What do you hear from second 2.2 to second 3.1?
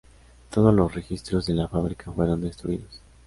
destruidos.